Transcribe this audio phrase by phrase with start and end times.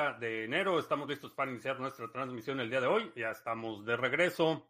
[0.00, 0.78] 30 de enero.
[0.78, 3.12] Estamos listos para iniciar nuestra transmisión el día de hoy.
[3.16, 4.66] Ya estamos de regreso,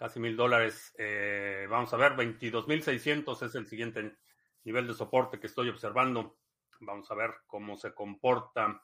[0.00, 0.94] Casi mil dólares.
[0.96, 4.16] Eh, vamos a ver, 22.600 es el siguiente
[4.64, 6.38] nivel de soporte que estoy observando.
[6.80, 8.82] Vamos a ver cómo se comporta.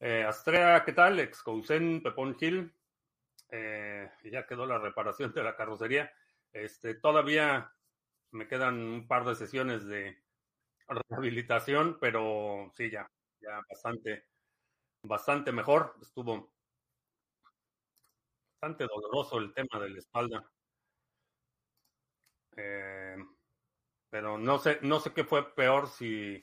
[0.00, 1.20] Eh, Astrea, ¿qué tal?
[1.20, 2.74] Excousen, Pepón Gil.
[3.50, 6.10] Eh, ya quedó la reparación de la carrocería.
[6.52, 7.70] Este, todavía
[8.30, 10.16] me quedan un par de sesiones de
[10.88, 13.06] rehabilitación, pero sí, ya,
[13.42, 14.24] ya bastante,
[15.02, 15.96] bastante mejor.
[16.00, 16.54] Estuvo
[18.60, 20.50] bastante doloroso el tema de la espalda.
[22.56, 23.16] Eh,
[24.10, 26.40] pero no sé, no sé qué fue peor si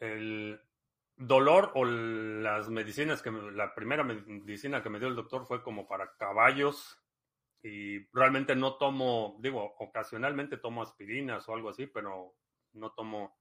[0.00, 0.60] el
[1.16, 5.86] dolor o las medicinas que la primera medicina que me dio el doctor fue como
[5.86, 6.98] para caballos
[7.62, 12.34] y realmente no tomo, digo, ocasionalmente tomo aspirinas o algo así, pero
[12.72, 13.38] no tomo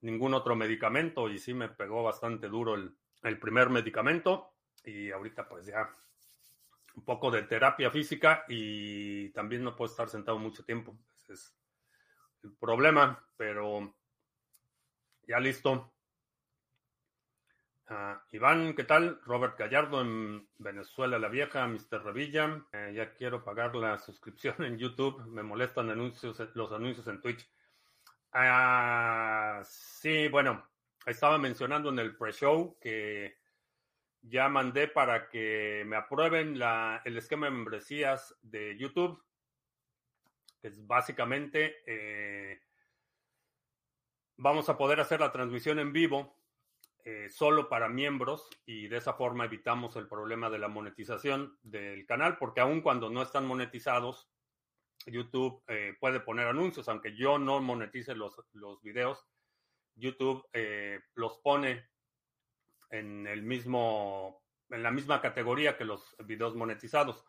[0.00, 5.46] ningún otro medicamento y sí me pegó bastante duro el, el primer medicamento y ahorita
[5.46, 5.94] pues ya
[6.94, 10.98] un poco de terapia física y también no puedo estar sentado mucho tiempo.
[11.28, 11.54] Es
[12.42, 13.94] el problema, pero
[15.26, 15.92] ya listo.
[17.88, 19.20] Uh, Iván, ¿qué tal?
[19.24, 22.04] Robert Gallardo en Venezuela la Vieja, Mr.
[22.04, 22.64] Revilla.
[22.72, 25.26] Eh, ya quiero pagar la suscripción en YouTube.
[25.26, 27.50] Me molestan anuncios, los anuncios en Twitch.
[28.32, 30.70] Uh, sí, bueno,
[31.04, 33.39] estaba mencionando en el pre-show que
[34.22, 39.22] ya mandé para que me aprueben la, el esquema de membresías de YouTube,
[40.62, 42.60] es básicamente eh,
[44.36, 46.36] vamos a poder hacer la transmisión en vivo
[47.04, 52.04] eh, solo para miembros y de esa forma evitamos el problema de la monetización del
[52.04, 54.28] canal, porque aun cuando no están monetizados,
[55.06, 59.26] YouTube eh, puede poner anuncios, aunque yo no monetice los, los videos,
[59.94, 60.46] YouTube
[61.14, 61.88] los pone
[62.90, 67.24] en el mismo, en la misma categoría que los videos monetizados.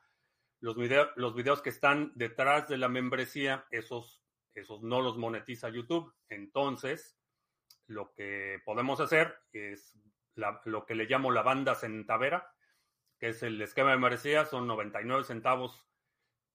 [0.60, 4.24] Los, video, los videos que están detrás de la membresía, esos,
[4.54, 6.14] esos no los monetiza YouTube.
[6.30, 7.18] Entonces,
[7.88, 9.98] lo que podemos hacer es
[10.36, 12.54] lo que le llamo la banda centavera,
[13.20, 15.86] que es el esquema de membresía, son 99 centavos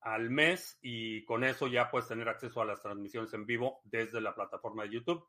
[0.01, 4.21] al mes y con eso ya puedes tener acceso a las transmisiones en vivo desde
[4.21, 5.27] la plataforma de YouTube.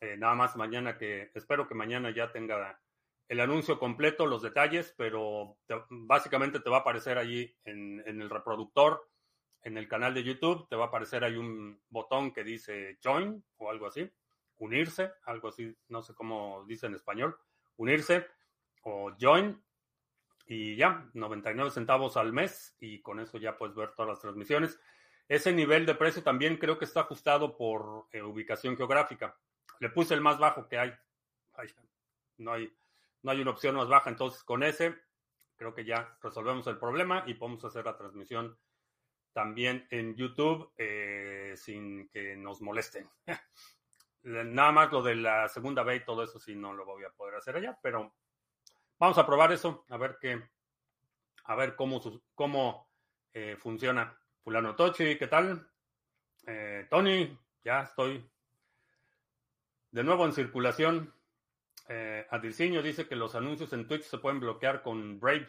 [0.00, 2.80] Eh, nada más mañana que, espero que mañana ya tenga
[3.28, 5.56] el anuncio completo, los detalles, pero
[5.90, 9.08] básicamente te va a aparecer allí en, el reproductor,
[9.62, 13.44] en el canal de YouTube, te va a aparecer ahí un botón que dice Join
[13.56, 14.10] o algo así
[14.58, 17.36] unirse, algo así, no sé cómo dice en español,
[17.76, 18.26] unirse
[18.82, 19.62] o join
[20.46, 24.80] y ya, 99 centavos al mes y con eso ya puedes ver todas las transmisiones.
[25.28, 29.36] Ese nivel de precio también creo que está ajustado por eh, ubicación geográfica.
[29.80, 30.92] Le puse el más bajo que hay.
[32.38, 32.72] no hay.
[33.26, 34.94] No hay una opción más baja, entonces con ese
[35.56, 38.56] creo que ya resolvemos el problema y podemos hacer la transmisión
[39.32, 43.10] también en YouTube eh, sin que nos molesten.
[44.22, 47.10] Nada más lo de la segunda B y todo eso sí no lo voy a
[47.10, 48.14] poder hacer allá, pero
[48.96, 50.40] vamos a probar eso, a ver qué,
[51.46, 52.00] a ver cómo,
[52.32, 52.88] cómo
[53.32, 54.16] eh, funciona.
[54.44, 55.68] Fulano Tochi, ¿qué tal?
[56.46, 58.24] Eh, Tony, ya estoy
[59.90, 61.15] de nuevo en circulación.
[61.88, 65.48] Eh, dice que los anuncios en Twitch se pueden bloquear con Brave.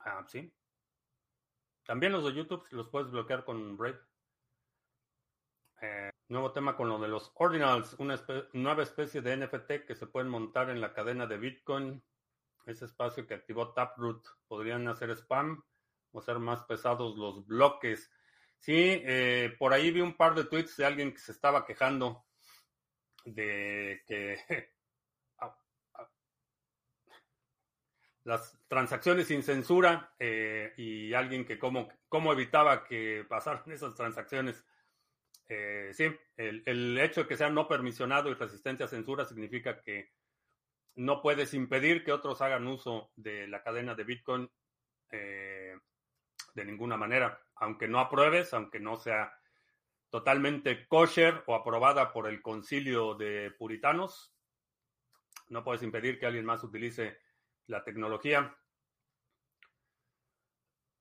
[0.00, 0.52] Ah, sí.
[1.84, 4.00] También los de YouTube los puedes bloquear con Brave.
[5.80, 8.18] Eh, Nuevo tema con lo de los ordinals, una
[8.54, 12.02] nueva especie de NFT que se pueden montar en la cadena de Bitcoin.
[12.64, 14.26] Ese espacio que activó Taproot.
[14.48, 15.62] Podrían hacer spam
[16.10, 18.10] o ser más pesados los bloques.
[18.56, 18.72] Sí,
[19.04, 22.24] eh, por ahí vi un par de tweets de alguien que se estaba quejando
[23.24, 24.38] de que
[28.24, 34.64] las transacciones sin censura eh, y alguien que cómo, cómo evitaba que pasaran esas transacciones.
[35.48, 36.04] Eh, sí,
[36.36, 40.12] el, el, hecho de que sea no permisionado y resistencia a censura significa que
[40.94, 44.50] no puedes impedir que otros hagan uso de la cadena de Bitcoin
[45.10, 45.74] eh,
[46.54, 49.32] de ninguna manera, aunque no apruebes, aunque no sea
[50.12, 54.30] totalmente kosher o aprobada por el concilio de puritanos,
[55.48, 57.16] no puedes impedir que alguien más utilice
[57.66, 58.54] la tecnología.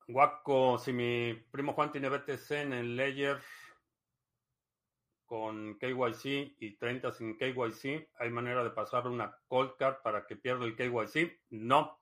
[0.08, 3.38] Guaco, si mi primo Juan tiene BTC en el layer
[5.26, 10.38] con KYC y 30 sin KYC, ¿hay manera de pasar una cold card para que
[10.38, 11.42] pierda el KYC?
[11.50, 12.00] No.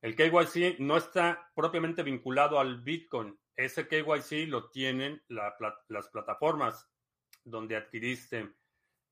[0.00, 3.36] El KYC no está propiamente vinculado al Bitcoin.
[3.56, 6.88] Ese KYC lo tienen las plataformas
[7.44, 8.54] donde adquiriste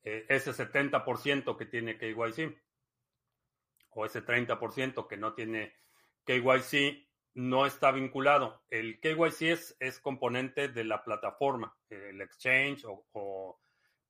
[0.04, 2.60] eh, ese 70% que tiene KYC
[3.90, 5.74] o ese 30% que no tiene
[6.24, 8.62] KYC no está vinculado.
[8.68, 13.60] El KYC es, es componente de la plataforma, el exchange o, o,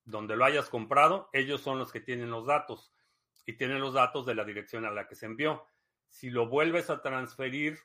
[0.04, 1.28] donde lo hayas comprado.
[1.32, 2.92] Ellos son los que tienen los datos
[3.46, 5.66] y tienen los datos de la dirección a la que se envió.
[6.08, 7.78] Si lo vuelves a transferir,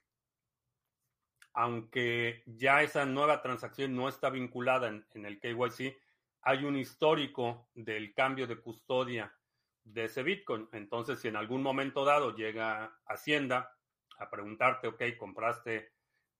[1.57, 5.97] aunque ya esa nueva transacción no está vinculada en, el KYC,
[6.43, 9.35] hay un histórico del cambio de custodia
[9.83, 10.69] de ese Bitcoin.
[10.71, 13.75] Entonces, si en algún momento dado llega Hacienda
[14.19, 15.93] a preguntarte, ok, compraste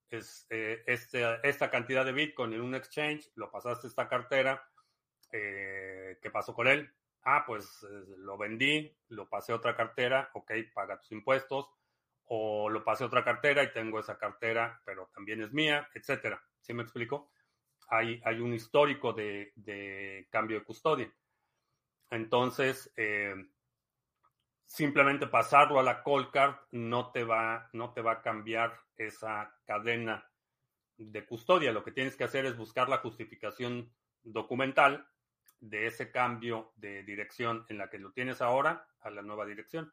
[0.08, 4.62] es, este, esta cantidad de Bitcoin en un exchange, lo pasaste a esta cartera,
[5.32, 6.94] eh, ¿qué pasó con él?
[7.24, 11.68] Ah, pues eh, lo vendí, lo pasé a otra cartera, ok, paga tus impuestos,
[12.28, 16.42] o lo pasé a otra cartera y tengo esa cartera, pero también es mía, etcétera.
[16.60, 17.32] ¿Sí me explico?
[17.88, 21.12] Hay, hay un histórico de, de cambio de custodia.
[22.10, 23.34] Entonces, eh,
[24.64, 29.58] simplemente pasarlo a la call card no te va, no te va a cambiar esa
[29.64, 30.30] cadena
[30.98, 31.72] de custodia.
[31.72, 33.90] Lo que tienes que hacer es buscar la justificación
[34.22, 35.08] documental
[35.60, 39.92] de ese cambio de dirección en la que lo tienes ahora a la nueva dirección,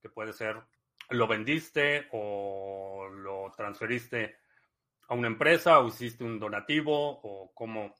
[0.00, 0.62] que puede ser
[1.10, 4.38] lo vendiste o lo transferiste
[5.08, 7.94] a una empresa o hiciste un donativo o cómo,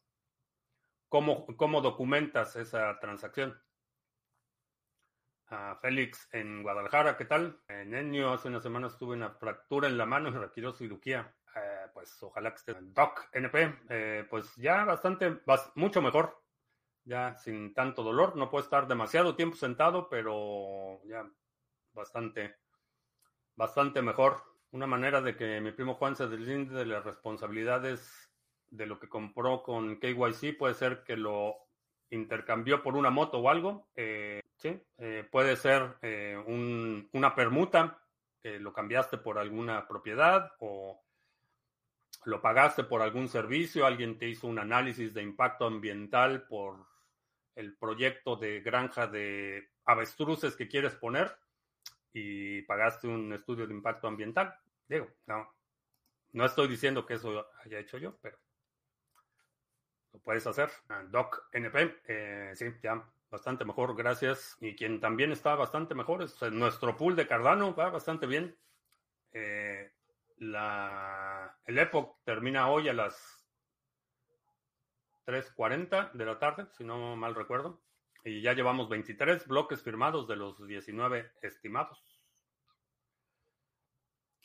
[1.09, 3.61] cómo, cómo documentas esa transacción.
[5.81, 7.61] Félix en Guadalajara, ¿qué tal?
[7.69, 11.35] En Enio hace unas semanas tuve una fractura en la mano y requirió cirugía.
[11.55, 12.75] Eh, pues ojalá que esté.
[12.81, 15.41] Doc NP, eh, pues ya bastante,
[15.75, 16.43] mucho mejor.
[17.05, 18.37] Ya sin tanto dolor.
[18.37, 21.29] No puedo estar demasiado tiempo sentado, pero ya
[21.93, 22.56] bastante,
[23.56, 24.43] bastante mejor.
[24.73, 28.31] Una manera de que mi primo Juan se deslinde de las responsabilidades
[28.71, 31.55] de lo que compró con KYC puede ser que lo
[32.11, 33.89] intercambió por una moto o algo.
[33.95, 38.01] Eh, sí, eh, puede ser eh, un, una permuta,
[38.43, 41.01] lo cambiaste por alguna propiedad o
[42.27, 46.87] lo pagaste por algún servicio, alguien te hizo un análisis de impacto ambiental por
[47.55, 51.35] el proyecto de granja de avestruces que quieres poner
[52.15, 54.55] y pagaste un estudio de impacto ambiental.
[54.89, 55.53] Digo, no,
[56.33, 58.39] no estoy diciendo que eso haya hecho yo, pero
[60.13, 60.71] lo puedes hacer.
[60.89, 64.57] Ah, Doc NP, eh, sí, ya bastante mejor, gracias.
[64.61, 68.56] Y quien también está bastante mejor es nuestro pool de Cardano, va bastante bien.
[69.33, 69.93] Eh,
[70.39, 73.44] la, el Epoch termina hoy a las
[75.27, 77.83] 3.40 de la tarde, si no mal recuerdo.
[78.25, 82.03] Y ya llevamos 23 bloques firmados de los 19 estimados.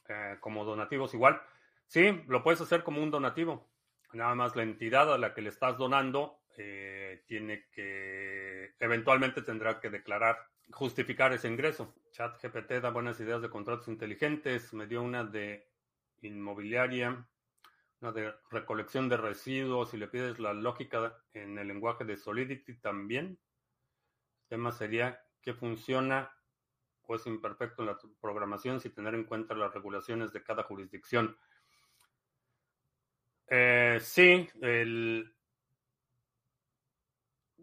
[0.09, 1.41] Eh, como donativos igual.
[1.87, 3.69] Sí, lo puedes hacer como un donativo.
[4.13, 9.79] Nada más la entidad a la que le estás donando eh, tiene que, eventualmente tendrá
[9.79, 10.37] que declarar,
[10.71, 11.95] justificar ese ingreso.
[12.11, 14.73] Chat GPT da buenas ideas de contratos inteligentes.
[14.73, 15.69] Me dio una de
[16.21, 17.25] inmobiliaria,
[18.01, 19.91] una de recolección de residuos.
[19.91, 23.39] Si le pides la lógica en el lenguaje de Solidity también.
[24.49, 26.31] Tema sería que funciona
[27.03, 31.37] o es imperfecto en la programación sin tener en cuenta las regulaciones de cada jurisdicción.
[33.47, 35.33] Eh, sí, el,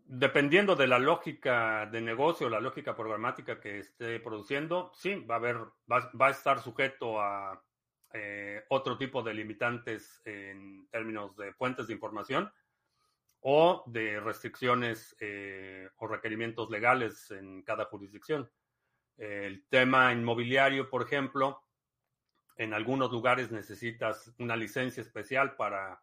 [0.09, 5.38] dependiendo de la lógica de negocio, la lógica programática que esté produciendo, sí, va a
[5.38, 5.57] haber,
[5.90, 7.62] va, a estar sujeto a
[8.12, 12.52] eh, otro tipo de limitantes en términos de fuentes de información
[13.40, 15.66] o de restricciones eh,
[16.11, 18.51] requerimientos legales en cada jurisdicción.
[19.17, 21.63] El tema inmobiliario, por ejemplo,
[22.57, 26.03] en algunos lugares necesitas una licencia especial para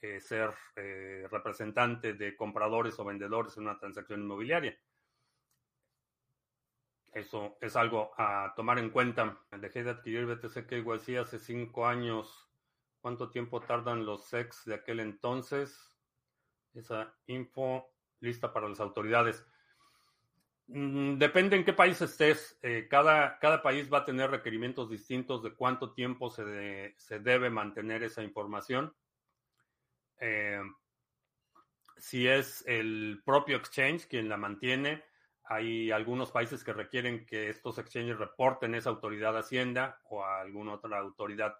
[0.00, 4.78] eh, ser eh, representante de compradores o vendedores en una transacción inmobiliaria.
[7.12, 9.38] Eso es algo a tomar en cuenta.
[9.50, 12.48] Dejé de adquirir BTC KYC hace cinco años.
[13.00, 15.98] ¿Cuánto tiempo tardan los SEX de aquel entonces?
[16.72, 19.44] Esa info lista para las autoridades.
[20.68, 22.58] Mm, depende en qué país estés.
[22.62, 27.50] Eh, cada, cada, país va a tener requerimientos distintos de cuánto tiempo se, se debe
[27.50, 28.94] mantener esa información.
[30.20, 30.60] Eh,
[31.96, 35.04] si es el propio exchange quien la mantiene,
[35.44, 40.74] hay algunos países que requieren que estos exchanges reporten esa autoridad Hacienda o a alguna
[40.74, 41.56] otra autoridad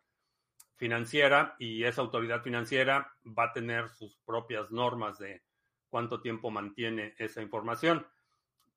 [0.76, 5.42] financiera y esa autoridad financiera va a tener sus propias normas de
[5.90, 8.06] cuánto tiempo mantiene esa información,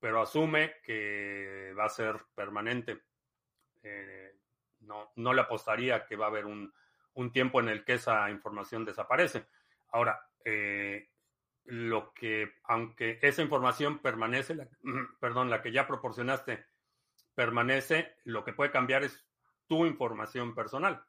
[0.00, 3.00] pero asume que va a ser permanente.
[3.82, 4.36] Eh,
[4.80, 6.74] no, no le apostaría que va a haber un,
[7.14, 9.46] un, tiempo en el que esa información desaparece.
[9.92, 11.08] Ahora, eh,
[11.64, 14.68] lo que, aunque esa información permanece,
[15.20, 16.66] perdón, la que ya proporcionaste
[17.34, 19.24] permanece, lo que puede cambiar es
[19.66, 21.04] tu información personal.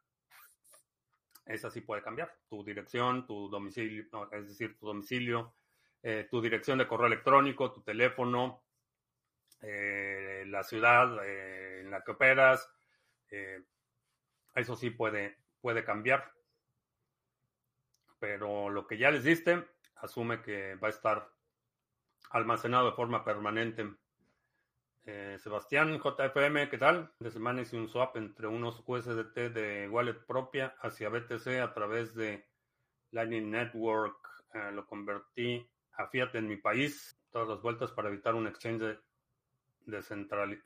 [1.46, 2.36] Esa sí puede cambiar.
[2.50, 5.54] Tu dirección, tu domicilio, es decir, tu domicilio,
[6.08, 8.64] eh, tu dirección de correo electrónico, tu teléfono,
[9.60, 12.70] eh, la ciudad eh, en la que operas.
[14.54, 16.32] eso sí puede, puede cambiar.
[18.20, 21.28] Pero lo que ya les diste, asume que va a estar
[22.30, 23.92] almacenado de forma permanente.
[25.40, 27.12] Sebastián JFM, ¿qué tal?
[27.20, 32.14] De semana hice un swap entre unos USDT de wallet propia hacia BTC a través
[32.14, 32.48] de
[33.10, 34.18] Lightning Network.
[34.72, 37.18] Lo convertí a Fiat en mi país.
[37.32, 38.98] Todas las vueltas para evitar un exchange
[39.82, 40.00] de,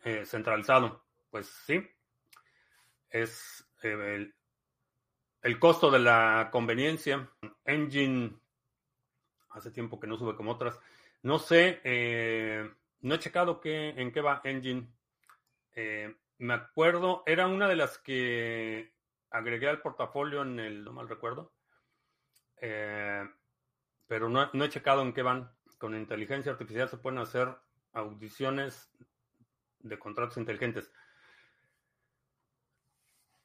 [0.03, 1.03] eh, centralizado.
[1.29, 1.87] Pues sí,
[3.09, 4.33] es el,
[5.41, 7.29] el costo de la conveniencia.
[7.65, 8.39] Engine
[9.51, 10.79] hace tiempo que no sube como otras.
[11.21, 12.69] No sé, eh,
[13.01, 14.87] no he checado qué, en qué va Engine.
[15.75, 18.93] Eh, me acuerdo, era una de las que
[19.29, 21.53] agregué al portafolio en el, no mal recuerdo.
[22.61, 23.27] Eh,
[24.09, 25.49] pero no, he checado en qué van.
[25.77, 27.55] Con inteligencia artificial se pueden hacer
[27.93, 28.91] audiciones
[29.79, 30.91] de contratos inteligentes.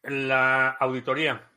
[0.02, 1.49] La auditoría.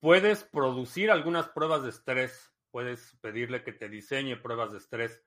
[0.00, 5.22] puedes producir algunas pruebas de estrés puedes pedirle que te diseñe pruebas de estrés,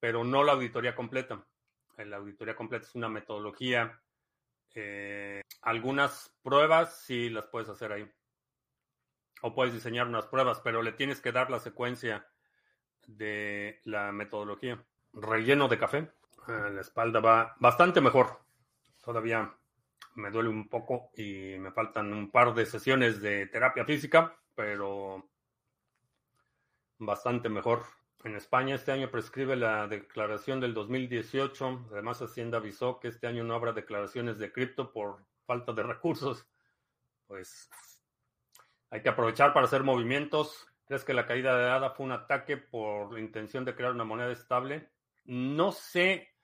[0.00, 1.46] pero no la auditoría completa.
[1.98, 4.02] La auditoría completa es una metodología.
[4.74, 8.10] Eh, algunas pruebas sí las puedes hacer ahí.
[9.42, 12.26] O puedes diseñar unas pruebas, pero le tienes que dar la secuencia
[13.06, 14.84] de la metodología.
[15.12, 16.10] Relleno de café.
[16.46, 18.40] Ah, la espalda va bastante mejor.
[19.02, 19.54] Todavía
[20.14, 25.30] me duele un poco y me faltan un par de sesiones de terapia física, pero
[26.98, 27.82] bastante mejor.
[28.22, 31.86] En España este año prescribe la declaración del 2018.
[31.90, 36.46] Además, Hacienda avisó que este año no habrá declaraciones de cripto por falta de recursos.
[37.26, 37.70] Pues
[38.90, 40.66] hay que aprovechar para hacer movimientos.
[40.86, 44.04] ¿Crees que la caída de ADA fue un ataque por la intención de crear una
[44.04, 44.88] moneda estable?
[45.24, 46.34] No sé.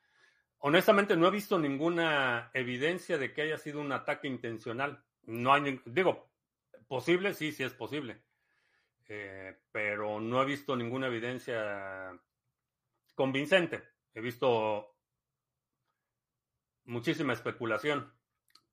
[0.58, 5.04] Honestamente, no he visto ninguna evidencia de que haya sido un ataque intencional.
[5.24, 6.30] No hay, digo,
[6.88, 8.22] posible, sí, sí es posible
[9.08, 12.18] eh, pero no he visto ninguna evidencia
[13.14, 13.82] convincente.
[14.14, 14.96] He visto
[16.84, 18.12] muchísima especulación,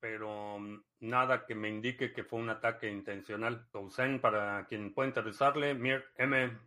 [0.04, 0.60] pero
[1.00, 3.70] nada que me indique que fue un ataque intencional.
[3.72, 6.60] Cousen, para quien pueda interesarle, Mir M,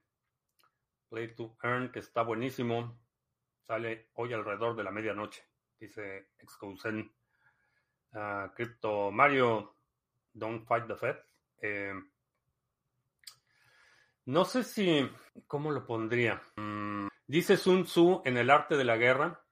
[1.11, 2.99] Play to Earn, que está buenísimo,
[3.67, 5.45] sale hoy alrededor de la medianoche,
[5.79, 7.13] dice Excousen.
[8.15, 9.75] Uh, Crypto Mario,
[10.33, 11.17] Don't Fight the Fed.
[11.61, 11.93] Eh,
[14.25, 15.07] no sé si,
[15.47, 16.41] ¿cómo lo pondría?
[16.57, 19.43] Mm, dice Sun Tzu en el arte de la guerra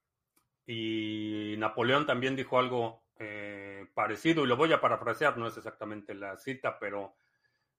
[0.66, 3.03] y Napoleón también dijo algo
[3.94, 7.14] parecido y lo voy a parafrasear, no es exactamente la cita, pero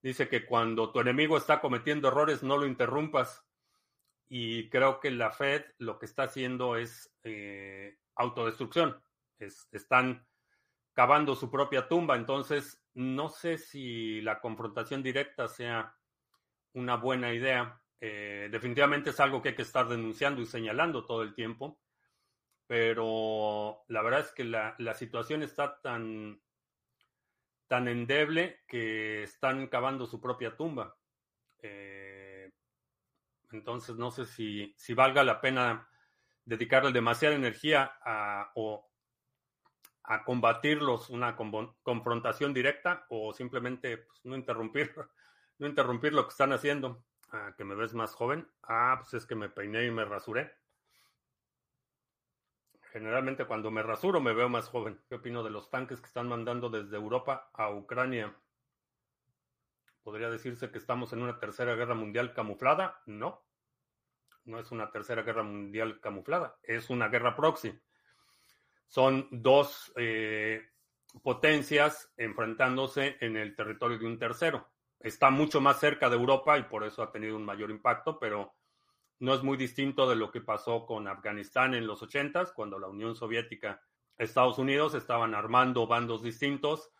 [0.01, 3.45] dice que cuando tu enemigo está cometiendo errores no lo interrumpas.
[4.27, 8.99] Y creo que la Fed lo que está haciendo es eh, autodestrucción,
[9.37, 10.25] están
[10.93, 15.95] cavando su propia tumba, entonces no sé si la confrontación directa sea
[16.73, 17.81] una buena idea.
[17.99, 21.79] Eh, definitivamente es algo que hay que estar denunciando y señalando todo el tiempo,
[22.67, 26.41] pero la verdad es que la, situación está tan,
[27.67, 30.95] tan endeble que están cavando su propia tumba.
[31.61, 32.51] Eh,
[33.51, 35.87] entonces no sé si, si, valga la pena
[36.43, 38.89] dedicarle demasiada energía a, o,
[40.03, 44.93] a combatirlos, una confrontación directa o simplemente pues, no interrumpir
[45.57, 47.03] no interrumpir lo que están haciendo.
[47.31, 48.47] Ah, que me ves más joven.
[48.63, 50.53] Ah, pues es que me peiné y me rasuré.
[52.95, 54.97] Generalmente cuando me rasuro me veo más joven.
[55.09, 58.33] ¿Qué opino de los tanques que están mandando desde Europa a Ucrania?
[60.01, 63.01] ¿Podría decirse que estamos en una tercera guerra mundial camuflada?
[63.05, 63.43] No.
[64.45, 67.77] No es una tercera guerra mundial camuflada, es una guerra proxy.
[68.87, 70.61] Son dos eh,
[71.21, 74.69] potencias enfrentándose en el territorio de un tercero.
[75.01, 78.55] Está mucho más cerca de Europa y por eso ha tenido un mayor impacto, pero
[79.19, 82.87] no es muy distinto de lo que pasó con Afganistán en los 80 cuando la
[82.87, 83.81] Unión Soviética,
[84.17, 86.91] Estados Unidos estaban armando bandos distintos.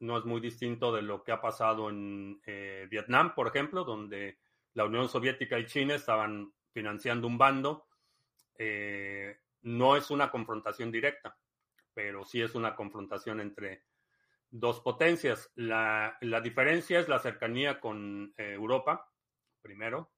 [0.00, 4.38] No es muy distinto de lo que ha pasado en eh, Vietnam, por ejemplo, donde
[4.74, 7.86] la Unión Soviética y China estaban financiando un bando.
[8.58, 11.38] Eh, no es una confrontación directa,
[11.94, 13.84] pero sí es una confrontación entre
[14.50, 15.50] dos potencias.
[15.54, 19.10] La, diferencia es la cercanía con eh, Europa,
[19.60, 20.10] primero,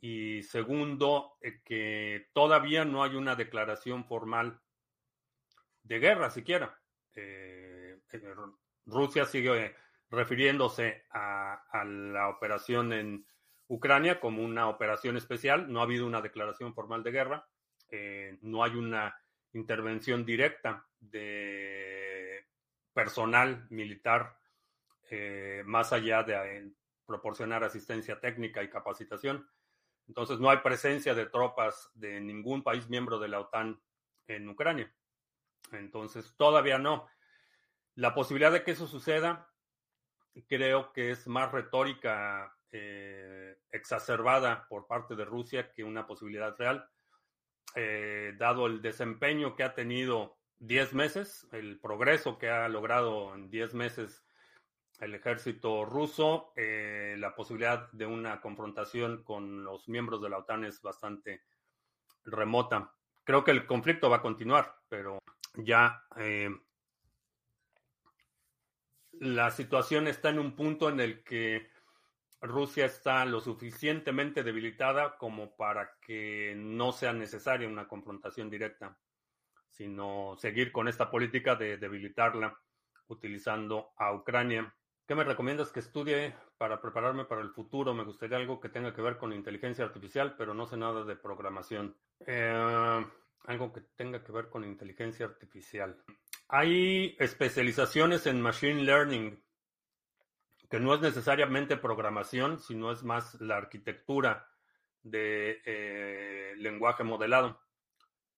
[0.00, 4.60] y segundo, eh, que todavía no hay una declaración formal
[5.82, 6.80] de guerra siquiera.
[7.14, 7.98] Eh,
[8.86, 9.74] Rusia sigue
[10.10, 13.26] refiriéndose a, la operación en
[13.66, 15.70] Ucrania como una operación especial.
[15.70, 17.48] No ha habido una declaración formal de guerra.
[18.42, 19.14] no hay una
[19.52, 22.46] intervención directa de
[22.92, 24.38] personal militar
[25.10, 26.70] eh, más allá de eh,
[27.06, 29.48] proporcionar asistencia técnica y capacitación.
[30.08, 33.80] Entonces no hay presencia de tropas de ningún país miembro de la OTAN
[34.26, 34.92] en Ucrania.
[35.72, 37.06] Entonces todavía no.
[37.94, 39.48] La posibilidad de que eso suceda
[40.46, 46.88] creo que es más retórica eh, exacerbada por parte de Rusia que una posibilidad real.
[47.74, 53.50] Eh, dado el desempeño que ha tenido 10 meses, el progreso que ha logrado en
[53.50, 54.24] 10 meses
[55.00, 60.64] el ejército ruso, eh, la posibilidad de una confrontación con los miembros de la OTAN
[60.64, 61.42] es bastante
[62.24, 62.94] remota.
[63.24, 65.18] Creo que el conflicto va a continuar, pero
[65.54, 66.50] ya eh,
[69.12, 71.70] la situación está en un punto en el que
[72.40, 78.96] Rusia está lo suficientemente debilitada como para que no sea necesaria una confrontación directa,
[79.70, 82.56] sino seguir con esta política de debilitarla
[83.08, 84.72] utilizando a Ucrania.
[85.08, 87.94] ¿Qué me recomiendas que estudie para prepararme para el futuro?
[87.94, 91.16] Me gustaría algo que tenga que ver con inteligencia artificial, pero no sé nada de
[91.16, 91.96] programación.
[92.26, 93.06] Eh,
[93.46, 95.96] algo que tenga que ver con inteligencia artificial.
[96.48, 99.42] Hay especializaciones en Machine Learning
[100.68, 104.46] que no es necesariamente programación, sino es más la arquitectura
[105.02, 107.62] de eh, lenguaje modelado.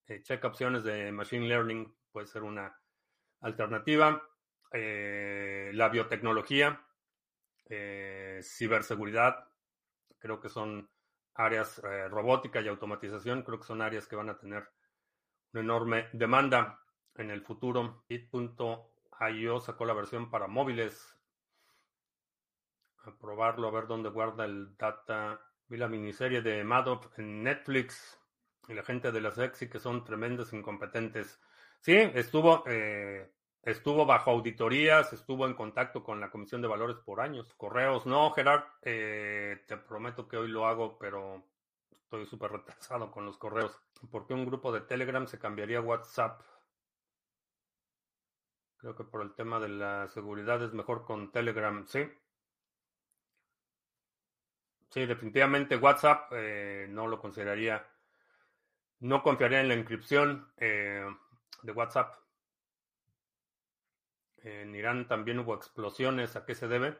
[0.06, 2.80] Eh, check opciones de Machine Learning puede ser una
[3.40, 4.22] alternativa.
[4.72, 6.85] Eh, la biotecnología,
[8.42, 9.48] ciberseguridad,
[10.18, 10.90] creo que son
[11.35, 14.68] áreas robótica y automatización, creo que son áreas que van a tener
[15.52, 16.80] una enorme demanda
[17.16, 18.04] en el futuro.
[18.09, 21.16] Bit.io sacó la versión para móviles
[23.04, 25.40] a probarlo, a ver dónde guarda el data.
[25.68, 28.18] Vi la miniserie de Madoff en Netflix
[28.68, 31.40] y la gente de la Sexy que son tremendos incompetentes.
[31.80, 37.20] Sí, estuvo, eh, estuvo bajo auditorías, estuvo en contacto con la Comisión de Valores por
[37.20, 37.52] años.
[37.54, 41.44] Correos, no, Gerard, eh, te prometo que hoy lo hago, pero
[41.90, 43.78] estoy súper retrasado con los correos.
[44.10, 46.42] ¿Por qué un grupo de Telegram se cambiaría a WhatsApp?
[48.78, 52.10] Creo que por el tema de la seguridad es mejor con Telegram, sí.
[54.88, 57.86] Sí, definitivamente WhatsApp eh, no lo consideraría,
[59.00, 61.06] no confiaría en la inscripción eh,
[61.62, 62.19] de WhatsApp.
[64.42, 66.98] En Irán también hubo explosiones, ¿a qué se debe?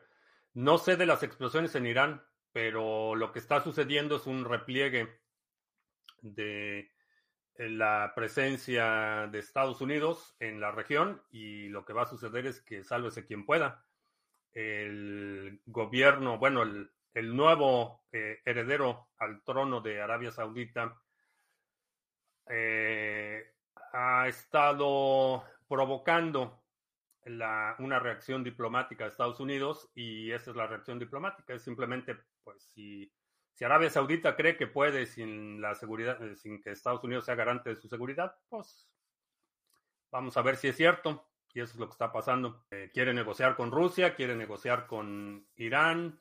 [0.53, 2.22] No sé de las explosiones en Irán,
[2.53, 5.20] pero lo que está sucediendo es un repliegue
[6.22, 6.90] de
[7.55, 12.46] eh, la presencia de Estados Unidos en la región y lo que va a suceder
[12.46, 13.85] es que sálvese quien pueda.
[14.53, 21.00] El gobierno, bueno, el, nuevo eh, heredero al trono de Arabia Saudita
[22.48, 23.53] eh,
[23.92, 26.59] ha estado provocando
[27.26, 31.54] una reacción diplomática de Estados Unidos y esa es la reacción diplomática.
[31.54, 33.12] Es simplemente, pues, si,
[33.52, 37.35] si Arabia Saudita cree que puede sin la seguridad, eh, sin que Estados Unidos sea
[37.35, 38.90] garante de su seguridad, pues
[40.11, 41.26] vamos a ver si es cierto.
[41.52, 42.64] Y eso es lo que está pasando.
[42.92, 46.20] quiere negociar con Rusia, quiere negociar con Irán,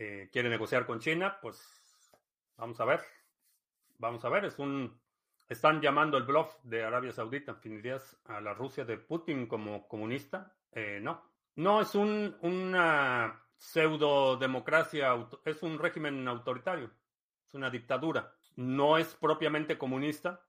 [0.00, 1.60] eh, quiere negociar con China, pues
[2.56, 3.00] vamos a ver.
[3.98, 5.00] Vamos a ver, es un...
[5.48, 10.54] Están llamando el bluff de Arabia Saudita, ¿Definirías a la Rusia de Putin como comunista?
[10.72, 11.22] Eh, no.
[11.56, 15.14] No, es un, una pseudo democracia,
[15.46, 16.90] es un régimen autoritario,
[17.46, 18.34] es una dictadura.
[18.56, 20.44] No es propiamente comunista,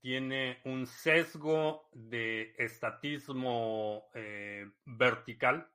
[0.00, 5.70] tiene un sesgo de estatismo eh, vertical,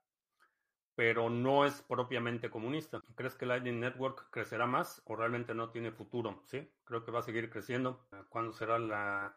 [1.01, 3.01] pero no es propiamente comunista.
[3.15, 6.43] ¿Crees que Lightning Network crecerá más o realmente no tiene futuro?
[6.45, 8.05] Sí, creo que va a seguir creciendo.
[8.29, 9.35] ¿Cuándo será la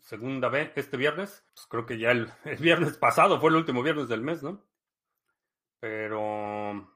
[0.00, 0.72] segunda vez?
[0.74, 1.46] ¿Este viernes?
[1.54, 4.60] Pues creo que ya el, viernes pasado fue el último viernes del mes, ¿no?
[5.78, 6.92] Pero...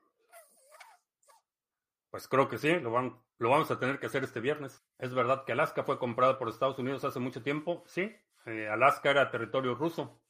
[2.10, 2.90] Pues creo que sí, lo
[3.38, 4.84] vamos a tener que hacer este viernes.
[4.98, 7.84] ¿Es verdad que Alaska fue comprada por Estados Unidos hace mucho tiempo?
[7.86, 8.12] Sí,
[8.46, 10.20] eh, Alaska era territorio ruso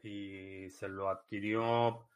[0.00, 2.06] y se lo adquirió.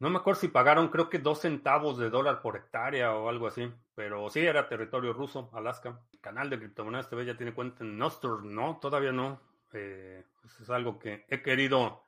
[0.00, 3.46] No me acuerdo si pagaron, creo que dos centavos de dólar por hectárea o algo
[3.46, 6.00] así, pero sí era territorio ruso, Alaska.
[6.14, 9.42] El canal de Criptomonedas TV ya tiene cuenta en Nostr, no, todavía no.
[9.74, 12.02] Eh, pues es algo que he querido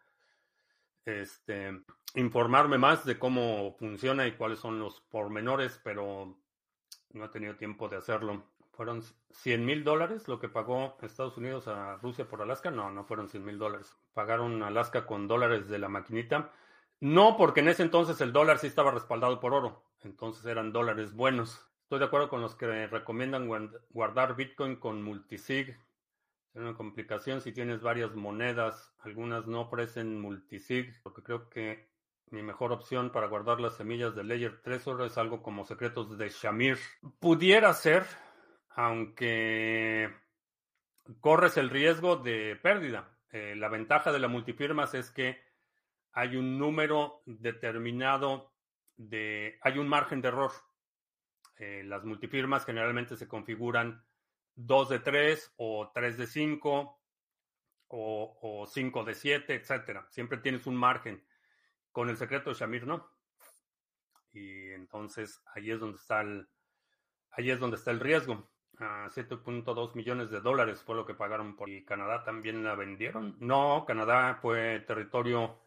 [1.04, 1.82] este,
[2.14, 6.38] informarme más de cómo funciona y cuáles son los pormenores, pero
[7.10, 8.42] no he tenido tiempo de hacerlo.
[8.72, 9.02] ¿Fueron
[9.32, 12.70] 100 mil dólares lo que pagó Estados Unidos a Rusia por Alaska?
[12.70, 13.94] No, no fueron 100 mil dólares.
[14.14, 16.52] Pagaron Alaska con dólares de la maquinita.
[17.02, 19.82] No, porque en ese entonces el dólar sí estaba respaldado por oro.
[20.02, 21.68] Entonces eran dólares buenos.
[21.82, 23.48] Estoy de acuerdo con los que recomiendan
[23.90, 25.70] guardar Bitcoin con multisig.
[25.70, 28.94] Es una complicación si tienes varias monedas.
[29.00, 31.90] Algunas no ofrecen multisig, porque creo que
[32.30, 36.28] mi mejor opción para guardar las semillas de Layer Trezor es algo como secretos de
[36.28, 36.78] Shamir.
[37.18, 38.06] Pudiera ser,
[38.68, 40.08] aunque
[41.18, 43.18] corres el riesgo de pérdida.
[43.32, 45.51] Eh, la ventaja de la multifirmas es que
[46.12, 48.52] hay un número determinado
[48.96, 50.52] de, hay un margen de error.
[51.58, 54.04] Eh, las multifirmas generalmente se configuran
[54.54, 57.00] 2 de 3 o 3 de 5
[57.88, 60.06] o, o 5 de 7, etcétera.
[60.10, 61.24] Siempre tienes un margen.
[61.90, 63.10] Con el secreto de Shamir no.
[64.32, 66.48] Y entonces ahí es donde está el,
[67.32, 68.48] ahí es donde está el riesgo.
[68.78, 73.36] 7.2 millones de dólares fue lo que pagaron por y Canadá también la vendieron.
[73.38, 75.60] No, Canadá fue territorio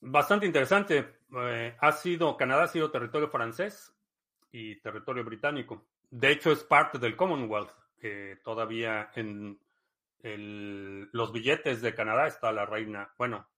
[0.00, 1.20] bastante interesante.
[1.34, 3.94] Eh, ha sido Canadá ha sido territorio francés
[4.50, 5.86] y territorio británico.
[6.10, 7.72] De hecho es parte del Commonwealth.
[8.42, 9.58] todavía en
[10.22, 13.48] los billetes de Canadá está la reina, bueno,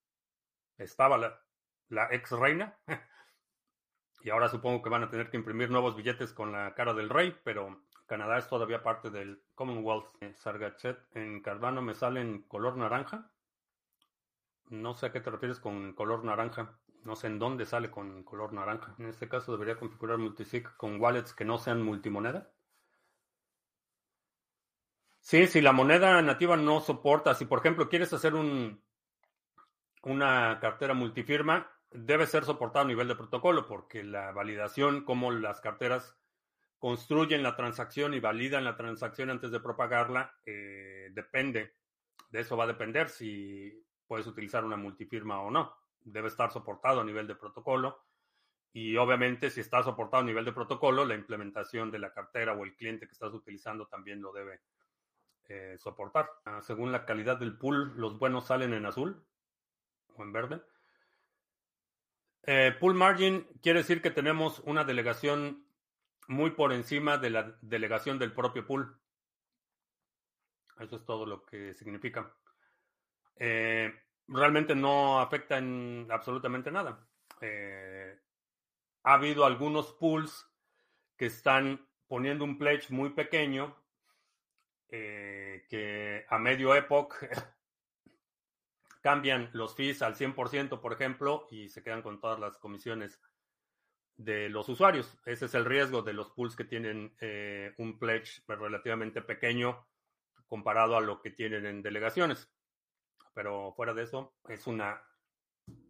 [0.79, 1.19] estaba
[1.89, 2.77] la, ex reina.
[4.23, 7.11] y ahora supongo que van a tener que imprimir nuevos billetes con la cara del
[7.11, 10.07] rey, pero Canadá es todavía parte del Commonwealth.
[10.21, 13.31] Eh, Sargachet en Cardano me sale en color naranja.
[14.69, 16.79] No sé a qué te refieres con color naranja.
[17.05, 18.95] No sé en dónde sale con color naranja.
[18.99, 22.51] En este caso debería configurar multisig con wallets que no sean multimoneda.
[25.21, 28.83] Sí, si la moneda nativa no soporta, si por ejemplo quieres hacer un,
[30.03, 35.61] una cartera multifirma debe ser soportada a nivel de protocolo porque la validación, como las
[35.61, 36.17] carteras
[36.79, 41.75] construyen la transacción y validan la transacción antes de propagarla, eh, depende.
[42.31, 45.75] De eso va a depender si puedes utilizar una multifirma o no.
[46.01, 48.05] Debe estar soportado a nivel de protocolo.
[48.73, 52.65] Y obviamente, si está soportado a nivel de protocolo, la implementación de la cartera o
[52.65, 54.61] el cliente que estás utilizando también lo debe
[55.49, 56.29] eh, soportar.
[56.45, 59.25] Ah, según la calidad del pool, los buenos salen en azul
[60.17, 60.63] o en verde.
[62.47, 65.67] Eh, pool margin quiere decir que tenemos una delegación
[66.29, 68.99] muy por encima de la delegación del propio pool.
[70.79, 72.35] Eso es todo lo que significa.
[73.37, 73.93] Eh,
[74.29, 77.07] realmente no afecta en absolutamente nada.
[77.41, 78.19] Eh,
[79.03, 80.49] ha habido algunos pools
[81.17, 83.77] que están poniendo un pledge muy pequeño
[84.89, 87.17] que a medio epoch
[89.05, 93.21] cambian los fees al 100%, por ejemplo, y se quedan con todas las comisiones
[94.17, 95.19] de los usuarios.
[95.27, 99.87] Ese es el riesgo de los pools que tienen eh, un pledge relativamente pequeño
[100.47, 102.51] comparado a lo que tienen en delegaciones.
[103.35, 105.03] Pero fuera de eso, es una...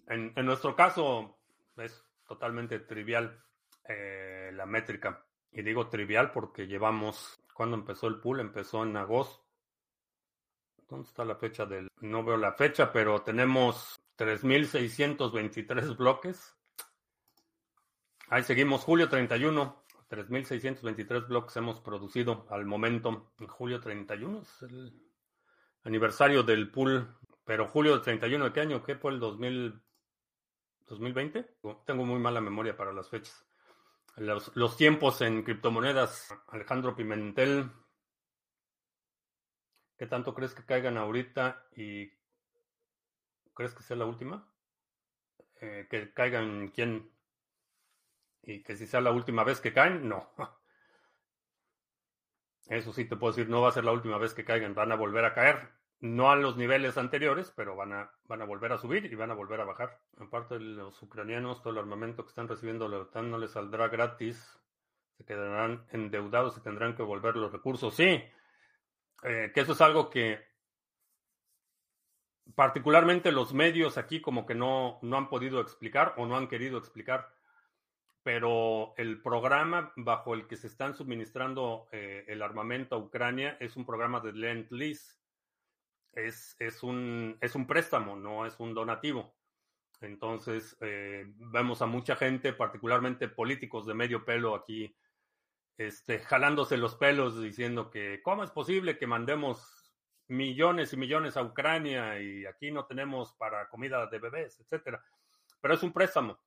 [0.07, 1.39] En, nuestro caso,
[1.77, 3.43] es totalmente trivial
[3.89, 5.25] eh, la métrica.
[5.53, 7.39] Y digo trivial porque llevamos...
[7.53, 8.41] ¿Cuándo empezó el pool?
[8.41, 9.45] Empezó en agosto
[10.89, 11.89] ¿Dónde está la fecha del.?
[12.01, 16.55] No veo la fecha, pero tenemos 3.623 bloques.
[18.29, 19.85] Ahí seguimos, julio 31.
[20.09, 23.33] 3.623 bloques hemos producido al momento.
[23.49, 24.93] Julio 31 es el
[25.83, 27.09] aniversario del pool.
[27.45, 28.83] Pero julio 31 de qué año?
[28.83, 29.83] ¿Qué fue el 2000,
[30.87, 31.57] 2020?
[31.87, 33.47] Tengo muy mala memoria para las fechas.
[34.17, 36.35] Los, los tiempos en criptomonedas.
[36.49, 37.71] Alejandro Pimentel,
[39.97, 42.11] ¿Qué tanto crees que caigan ahorita y
[43.55, 44.53] crees que sea la última?
[45.61, 47.11] Eh, que caigan quién
[48.43, 50.31] y que si sea la última vez que caen, no.
[52.67, 54.91] Eso sí te puedo decir, no va a ser la última vez que caigan, van
[54.91, 55.71] a volver a caer.
[56.05, 59.31] No a los niveles anteriores, pero van a, van a volver a subir y van
[59.31, 59.99] a volver a bajar.
[60.19, 63.89] Aparte de los ucranianos, todo el armamento que están recibiendo la OTAN no les saldrá
[63.89, 64.61] gratis.
[65.17, 67.95] Se quedarán endeudados y tendrán que volver los recursos.
[67.95, 68.23] Sí,
[69.23, 70.45] eh, que eso es algo que
[72.55, 76.77] particularmente los medios aquí como que no, no han podido explicar o no han querido
[76.77, 77.33] explicar
[78.23, 83.77] pero el programa bajo el que se están suministrando eh, el armamento a Ucrania es
[83.77, 85.24] un programa de Lend Lease.
[86.15, 89.35] Es, es, un, es un préstamo, no es un donativo.
[90.01, 94.95] Entonces, eh, vemos a mucha gente, particularmente políticos de medio pelo aquí,
[95.77, 99.93] este, jalándose los pelos diciendo que cómo es posible que mandemos
[100.29, 105.05] millones y millones a Ucrania y aquí no tenemos para comida de bebés, etcétera.
[105.61, 106.39] Pero es un préstamo.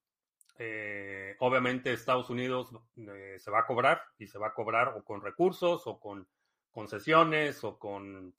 [0.60, 5.04] Eh, obviamente Estados Unidos eh, se va a cobrar y se va a cobrar o
[5.04, 6.28] con recursos o con
[6.72, 8.34] concesiones o con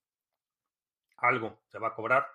[1.18, 2.26] algo, se va a cobrar.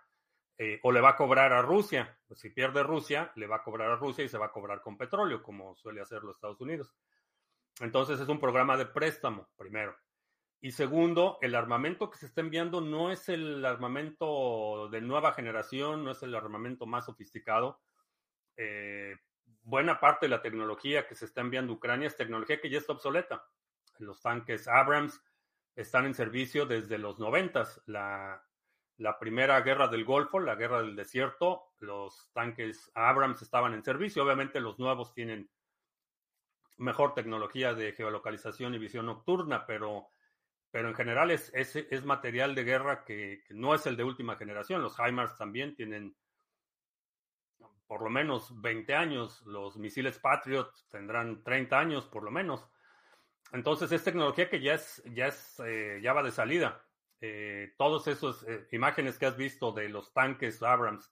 [0.57, 2.17] Eh, o le va a cobrar a Rusia.
[2.27, 4.81] Pues si pierde Rusia, le va a cobrar a Rusia y se va a cobrar
[4.81, 6.93] con petróleo, como suele hacer los Estados Unidos.
[7.79, 9.95] Entonces es un programa de préstamo, primero.
[10.61, 16.03] Y segundo, el armamento que se está enviando no es el armamento de nueva generación,
[16.05, 17.81] no es el armamento más sofisticado.
[18.55, 19.17] Eh,
[19.63, 22.77] buena parte de la tecnología que se está enviando a Ucrania es tecnología que ya
[22.77, 23.43] está obsoleta.
[23.97, 25.21] Los tanques Abrams
[25.75, 27.81] están en servicio desde los noventas.
[27.85, 28.41] La,
[28.97, 34.23] la primera guerra del Golfo, la guerra del desierto, los tanques Abrams estaban en servicio.
[34.23, 35.49] Obviamente los nuevos tienen
[36.77, 40.09] mejor tecnología de geolocalización y visión nocturna, pero,
[40.71, 44.81] pero en general es, es, material de guerra que, no es el de última generación.
[44.81, 46.15] Los HIMARS también tienen
[47.87, 52.67] por lo menos 20 años, los misiles Patriot tendrán 30 años por lo menos.
[53.51, 56.83] Entonces es tecnología que ya es, ya es, eh, ya va de salida.
[57.25, 61.09] Eh, todos esos eh, imágenes que has visto de los tanques Abrams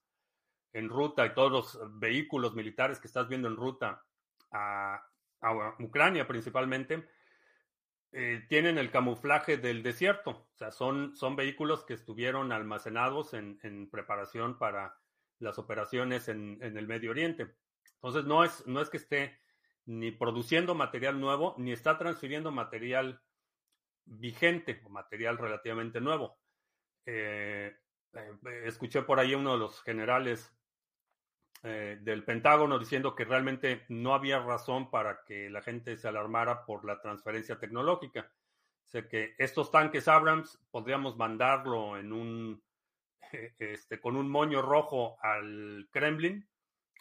[0.74, 4.04] en ruta y todos los vehículos militares que estás viendo en ruta
[4.52, 5.02] a,
[5.80, 7.08] Ucrania principalmente,
[8.47, 10.32] tienen el camuflaje del desierto.
[10.54, 15.02] O sea, son, son vehículos que estuvieron almacenados en, en preparación para
[15.41, 17.56] las operaciones en, el Medio Oriente.
[17.95, 19.39] Entonces, no es, no es que esté
[19.86, 23.21] ni produciendo material nuevo, ni está transfiriendo material
[24.12, 26.38] vigente o material relativamente nuevo.
[27.06, 27.76] Eh,
[28.13, 30.54] eh, escuché por ahí uno de los generales
[31.63, 36.65] eh, del Pentágono diciendo que realmente no había razón para que la gente se alarmara
[36.65, 38.32] por la transferencia tecnológica.
[38.91, 42.62] Que estos tanques Abrams podríamos mandarlo un
[43.32, 46.45] este, con un moño rojo al Kremlin,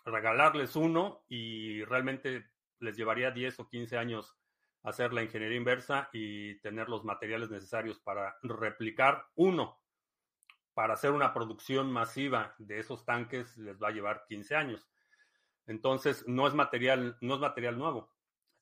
[0.04, 2.46] regalarles uno y realmente
[2.78, 4.39] les llevaría 10 o 15 años
[4.82, 9.80] hacer la ingeniería inversa y tener los materiales necesarios para replicar uno.
[10.74, 14.88] Para hacer una producción masiva de esos tanques les va a llevar 15 años.
[15.66, 18.12] Entonces, no es material, no es material nuevo,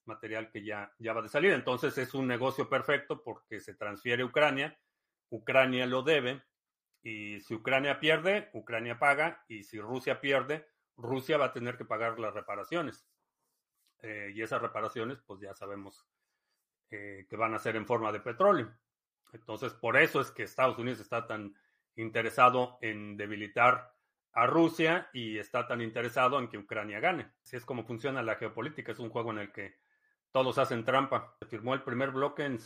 [0.01, 1.55] es material que ya, ya va de salida.
[1.55, 4.79] Entonces, es un negocio perfecto porque se transfiere a Ucrania,
[5.31, 6.43] Ucrania lo debe,
[7.03, 9.45] y si Ucrania pierde, Ucrania paga.
[9.49, 13.07] Y si Rusia pierde, Rusia va a tener que pagar las reparaciones.
[14.03, 16.07] Eh, y esas reparaciones, pues ya sabemos
[16.91, 18.73] eh, que van a ser en forma de petróleo.
[19.33, 21.55] Entonces, por eso es que Estados Unidos está tan
[21.97, 23.93] interesado en debilitar
[24.33, 27.33] a Rusia y está tan interesado en que Ucrania gane.
[27.43, 28.93] Así es como funciona la geopolítica.
[28.93, 29.77] Es un juego en el que
[30.31, 31.35] todos hacen trampa.
[31.39, 32.59] Se firmó el primer bloque en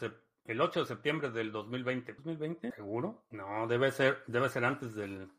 [0.45, 2.16] el 8 de septiembre del 2020.
[2.16, 2.75] ¿2020?
[2.75, 3.25] ¿Seguro?
[3.31, 5.31] No, debe ser, debe ser antes del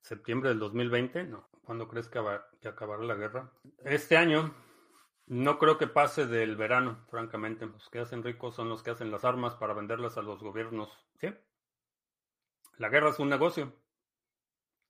[0.00, 1.24] septiembre del 2020.
[1.24, 1.48] No.
[1.64, 2.18] ¿Cuándo crees que,
[2.68, 3.52] acabará la guerra?
[3.84, 4.54] Este año
[5.26, 7.66] no creo que pase del verano, francamente.
[7.66, 10.90] Los que hacen ricos son los que hacen las armas para venderlas a los gobiernos.
[11.20, 11.28] ¿Sí?
[12.78, 13.72] La guerra es un negocio.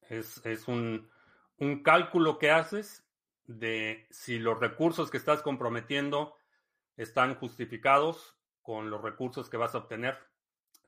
[0.03, 1.11] Es, es un,
[1.59, 3.07] un cálculo que haces
[3.45, 6.37] de si los recursos que estás comprometiendo
[6.97, 10.19] están justificados con los recursos que vas a obtener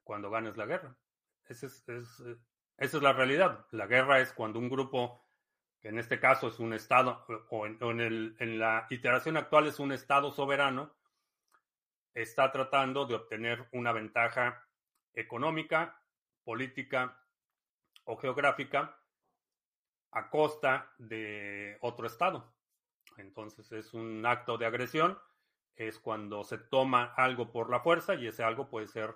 [0.05, 0.97] cuando ganes la guerra.
[1.49, 1.85] es,
[2.83, 3.67] esa es la realidad.
[3.71, 5.25] La guerra es cuando un grupo,
[5.81, 9.93] que en este caso es un Estado, o en, en la iteración actual es un
[9.93, 10.95] Estado soberano,
[12.15, 14.67] está tratando de obtener una ventaja
[15.15, 16.03] económica,
[16.45, 17.19] política
[18.05, 18.99] o geográfica
[20.11, 22.53] a costa de otro Estado.
[23.17, 25.19] Entonces es un acto de agresión
[25.77, 29.15] es cuando se toma algo por la fuerza y ese algo puede ser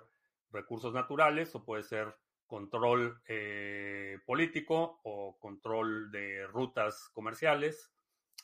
[0.51, 2.15] recursos naturales o puede ser
[2.47, 7.91] control eh, político o control de rutas comerciales,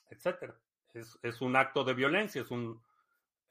[0.10, 0.56] etcétera.
[0.94, 2.80] Es, un acto de violencia, es un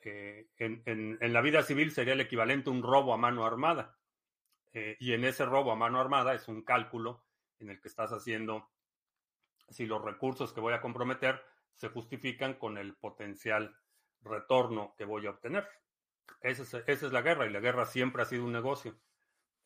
[0.04, 3.96] Eh, en, la vida civil sería el equivalente a un robo a mano armada.
[4.72, 7.24] Eh, y en ese robo a mano armada es un cálculo
[7.60, 8.68] en el que estás haciendo
[9.68, 11.42] si los recursos que voy a comprometer
[11.74, 13.76] se justifican con el potencial
[14.22, 15.68] retorno que voy a obtener.
[16.40, 18.96] Esa es, la guerra y la guerra siempre ha sido un negocio.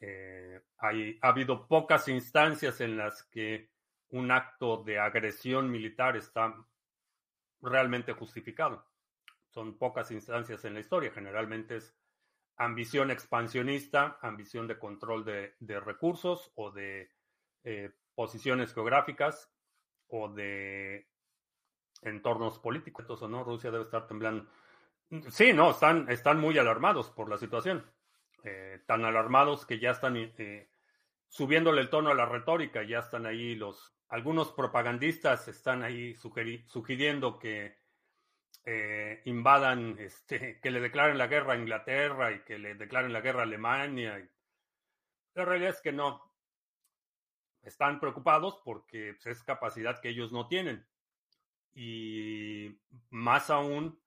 [0.00, 3.70] Eh, hay, ha habido pocas instancias en las que
[4.10, 6.54] un acto de agresión militar está
[7.60, 8.86] realmente justificado.
[9.48, 11.10] Son pocas instancias en la historia.
[11.12, 11.94] Generalmente es
[12.56, 17.10] ambición expansionista, ambición de control de, recursos o de
[17.64, 19.50] eh, posiciones geográficas
[20.08, 21.08] o de
[22.02, 23.04] entornos políticos.
[23.04, 23.44] Entonces, ¿no?
[23.44, 24.48] Rusia debe estar temblando.
[25.30, 27.84] Sí, no, están, están muy alarmados por la situación.
[28.48, 30.70] Eh, tan alarmados que ya están eh,
[31.26, 37.40] subiéndole el tono a la retórica, ya están ahí los, algunos propagandistas están ahí sugiriendo
[37.40, 37.76] que
[38.64, 43.20] eh, invadan, este, que le declaren la guerra a Inglaterra y que le declaren la
[43.20, 44.30] guerra a Alemania.
[45.34, 46.32] La realidad es que no.
[47.62, 50.86] Están preocupados porque pues, es capacidad que ellos no tienen.
[51.74, 52.78] Y
[53.10, 54.00] más aún,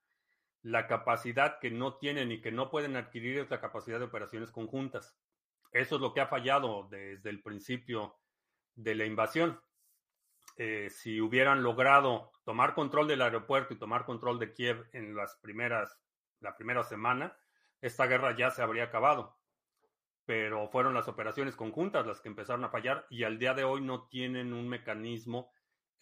[0.61, 4.51] la capacidad que no tienen y que no pueden adquirir es la capacidad de operaciones
[4.51, 5.15] conjuntas.
[5.71, 8.17] Eso es lo que ha fallado desde el principio
[8.75, 9.61] de la invasión.
[10.57, 15.37] Eh, si hubieran logrado tomar control del aeropuerto y tomar control de Kiev en las
[15.37, 15.97] primeras,
[16.41, 17.37] la primera semana,
[17.81, 19.37] esta guerra ya se habría acabado.
[20.25, 23.81] Pero fueron las operaciones conjuntas las que empezaron a fallar y al día de hoy
[23.81, 25.51] no tienen un mecanismo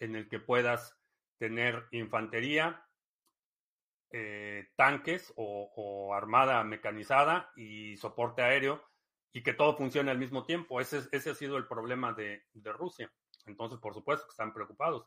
[0.00, 0.98] en el que puedas
[1.38, 2.84] tener infantería,
[4.10, 8.82] eh, tanques o, armada mecanizada y soporte aéreo
[9.32, 10.80] y que todo funcione al mismo tiempo.
[10.80, 12.42] Ese, ese ha sido el problema de
[12.72, 13.12] Rusia.
[13.48, 15.06] Entonces, por supuesto que están preocupados.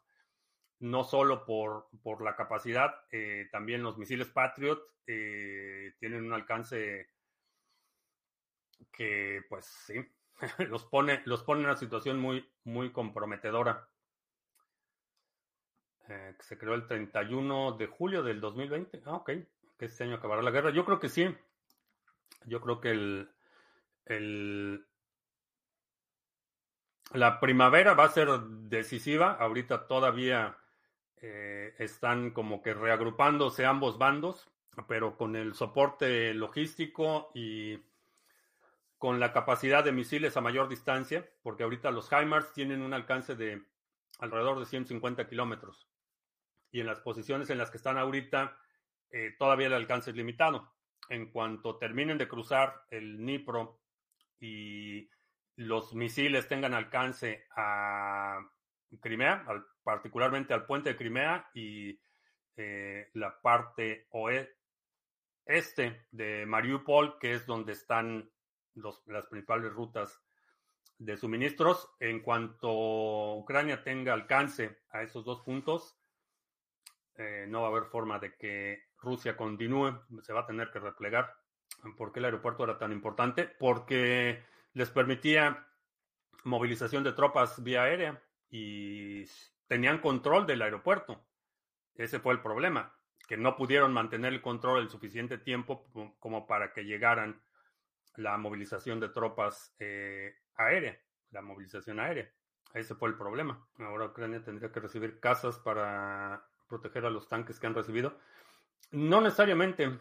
[0.79, 7.09] No solo por, por la capacidad, eh, también los misiles Patriot eh, tienen un alcance
[8.91, 10.03] que, pues sí,
[10.69, 13.87] los pone, los pone en una situación muy, muy comprometedora.
[16.07, 19.01] Eh, se creó el 31 de julio del 2020.
[19.05, 19.31] Ah, ok,
[19.77, 20.71] que este año acabará la guerra.
[20.71, 21.35] Yo creo que sí.
[22.45, 23.29] Yo creo que el,
[24.05, 24.87] el,
[27.13, 29.33] la primavera va a ser decisiva.
[29.33, 30.57] Ahorita todavía
[31.17, 34.49] eh, están como que reagrupándose ambos bandos,
[34.87, 37.79] pero con el soporte logístico y
[38.97, 43.35] con la capacidad de misiles a mayor distancia, porque ahorita los HIMARS tienen un alcance
[43.35, 43.63] de
[44.19, 45.90] alrededor de 150 kilómetros.
[46.71, 48.57] Y en las posiciones en las que están ahorita,
[49.09, 50.73] eh, todavía el alcance es limitado.
[51.09, 53.81] En cuanto terminen de cruzar el Dnipro
[54.39, 55.09] y
[55.57, 58.39] los misiles tengan alcance a
[58.99, 59.45] Crimea,
[59.83, 61.99] particularmente al puente de Crimea y
[62.55, 68.29] eh, la parte oeste de Mariupol, que es donde están
[68.75, 70.21] las principales rutas
[70.97, 71.89] de suministros.
[71.99, 76.00] En cuanto Ucrania tenga alcance a esos dos puntos,
[77.21, 80.79] eh, no va a haber forma de que Rusia continúe, se va a tener que
[80.79, 81.35] replegar.
[81.95, 83.45] ¿Por qué el aeropuerto era tan importante?
[83.45, 85.67] Porque les permitía
[86.43, 89.25] movilización de tropas vía aérea y
[89.67, 91.23] tenían control del aeropuerto.
[91.95, 92.95] Ese fue el problema,
[93.27, 95.85] que no pudieron mantener el control el suficiente tiempo
[96.19, 97.41] como para que llegaran
[98.15, 102.31] la movilización de tropas eh, aérea, la movilización aérea.
[102.73, 103.67] Ese fue el problema.
[103.79, 108.17] Ahora Ucrania tendría que recibir casas para proteger a los tanques que han recibido.
[108.91, 109.99] No necesariamente.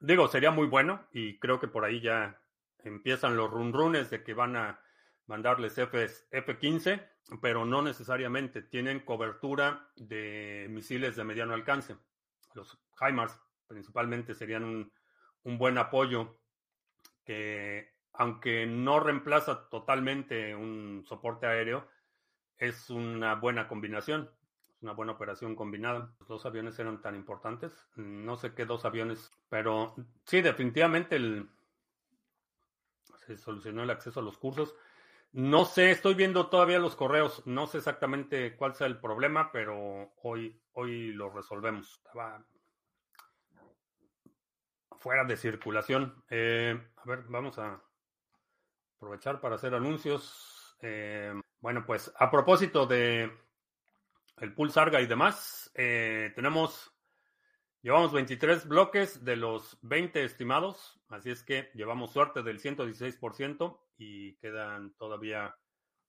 [0.00, 2.40] Digo, sería muy bueno y creo que por ahí ya
[2.84, 4.80] empiezan los runrunes de que van a
[5.26, 7.08] mandarles F-15,
[7.40, 11.96] pero no necesariamente tienen cobertura de misiles de mediano alcance.
[12.54, 14.92] Los HIMARS principalmente serían un,
[15.42, 16.38] un buen apoyo
[17.24, 21.88] que, aunque no reemplaza totalmente un soporte aéreo,
[22.58, 24.30] es una buena combinación,
[24.80, 26.12] una buena operación combinada.
[26.20, 31.48] Los dos aviones eran tan importantes, no sé qué dos aviones, pero sí, definitivamente el,
[33.26, 34.74] se solucionó el acceso a los cursos.
[35.32, 40.12] No sé, estoy viendo todavía los correos, no sé exactamente cuál sea el problema, pero
[40.22, 41.96] hoy, hoy lo resolvemos.
[41.98, 42.44] Estaba
[44.98, 46.24] fuera de circulación.
[46.30, 47.82] Eh, a ver, vamos a
[48.96, 50.76] aprovechar para hacer anuncios.
[50.80, 53.30] Eh, bueno, pues a propósito de
[54.40, 56.98] el Pulsarga y demás, eh, tenemos
[57.80, 64.34] Llevamos 23 bloques de los 20 estimados, así es que llevamos suerte del 116% y
[64.38, 65.56] quedan todavía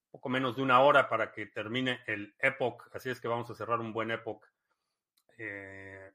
[0.10, 3.56] poco menos de una hora para que termine el Epoch, así es que vamos a
[3.56, 4.44] cerrar un buen Epoch.
[5.38, 6.12] Eh,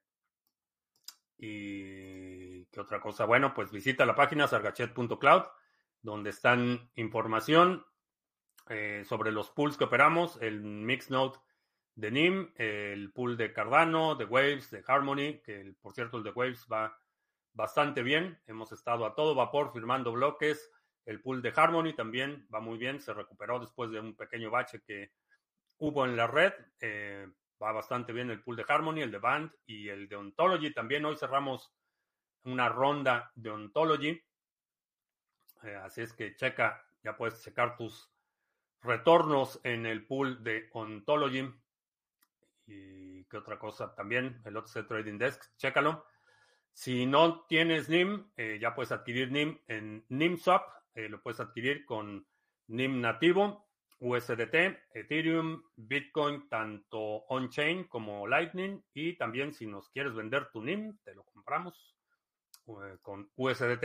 [1.37, 3.25] Y qué otra cosa.
[3.25, 5.45] Bueno, pues visita la página sargachet.cloud,
[6.03, 7.87] donde están información
[8.69, 11.39] eh, sobre los pools que operamos, el Mixnode
[11.97, 16.31] de NIM, el pool de Cardano, de Waves, de Harmony, que por cierto el de
[16.31, 16.99] Waves va
[17.53, 18.41] bastante bien.
[18.47, 20.71] Hemos estado a todo vapor firmando bloques.
[21.07, 23.01] El pool de Harmony también va muy bien.
[23.01, 25.13] Se recuperó después de un pequeño bache que
[25.79, 26.53] hubo en la red.
[26.81, 27.29] Eh,
[27.63, 30.73] va bastante bien el pool de Harmony, el de Band y el de Ontology.
[30.73, 31.73] También hoy cerramos
[32.45, 34.23] una ronda de Ontology.
[35.63, 38.11] Eh, así es que checa, ya puedes checar tus
[38.83, 41.51] retornos en el pool de Ontology.
[42.67, 46.07] Y qué otra cosa también, el OTC Trading Desk, chécalo.
[46.73, 50.63] Si no tienes NIM, eh, ya puedes adquirir NIM en NIMSwap,
[50.95, 52.27] eh, lo puedes adquirir con
[52.67, 53.69] NIM nativo,
[54.01, 56.99] USDT, Ethereum, Bitcoin, tanto
[57.29, 58.83] on-chain como Lightning.
[58.93, 61.97] Y también si nos quieres vender tu NIM, te lo compramos
[62.67, 63.85] eh, con USDT.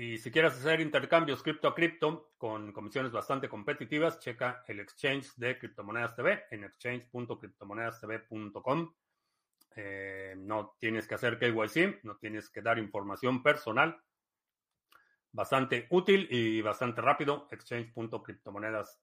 [0.00, 5.34] Y si quieres hacer intercambios cripto a cripto con comisiones bastante competitivas, checa el exchange
[5.34, 8.94] de Criptomonedas TV en exchange.criptomonedastv.com.
[9.74, 14.00] Eh, no tienes que hacer KYC, no tienes que dar información personal.
[15.32, 17.48] Bastante útil y bastante rápido.
[17.50, 19.02] Exchange.criptomonedas.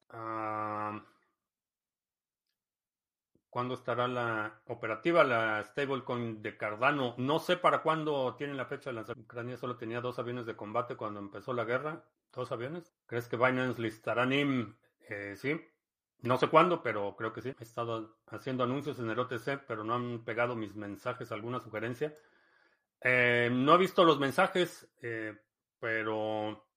[3.56, 7.16] ¿Cuándo estará la operativa la stablecoin de Cardano?
[7.18, 9.32] No sé para cuándo tienen la fecha de lanzamiento.
[9.32, 12.03] Ucrania solo tenía dos aviones de combate cuando empezó la guerra.
[12.34, 12.93] ¿Dos aviones?
[13.06, 14.76] ¿Crees que Binance listará NIM?
[15.08, 15.58] Eh, sí.
[16.20, 17.56] No sé cuándo, pero creo que sí.
[17.58, 21.32] He estado haciendo anuncios en el OTC, pero no han pegado mis mensajes.
[21.32, 22.14] ¿Alguna sugerencia?
[22.99, 25.34] Eh, no he visto los mensajes, eh,
[25.80, 26.68] pero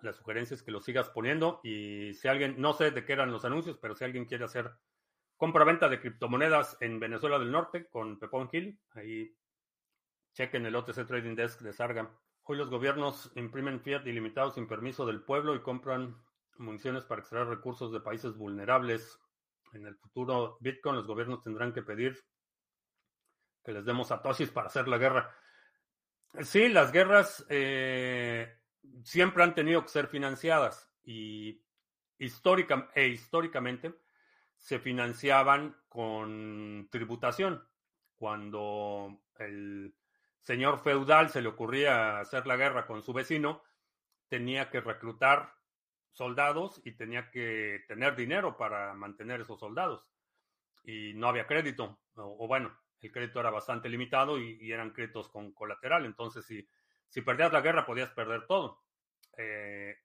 [0.00, 1.60] la sugerencia es que los sigas poniendo.
[1.62, 4.72] Y si alguien, no sé de qué eran los anuncios, pero si alguien quiere hacer
[5.44, 8.80] Compra-venta de criptomonedas en Venezuela del Norte con Pepón Hill.
[8.92, 9.36] Ahí
[10.32, 12.10] chequen el OTC Trading Desk de Sarga.
[12.44, 16.16] Hoy los gobiernos imprimen fiat ilimitado sin permiso del pueblo y compran
[16.56, 19.20] municiones para extraer recursos de países vulnerables.
[19.74, 22.18] En el futuro Bitcoin los gobiernos tendrán que pedir
[23.62, 25.30] que les demos atosis para hacer la guerra.
[26.40, 28.50] Sí, las guerras eh,
[29.02, 31.62] siempre han tenido que ser financiadas y
[32.16, 34.03] histórica, e históricamente
[34.58, 37.66] se financiaban con tributación.
[38.16, 39.94] Cuando el
[40.42, 43.62] señor feudal se le ocurría hacer la guerra con su vecino,
[44.28, 45.52] tenía que reclutar
[46.12, 50.06] soldados y tenía que tener dinero para mantener esos soldados.
[50.84, 55.52] Y no había crédito, o, bueno, el crédito era bastante limitado y, eran créditos con
[55.52, 56.06] colateral.
[56.06, 56.66] Entonces, si,
[57.08, 58.82] si perdías la guerra, podías perder todo.
[59.36, 59.96] Eh,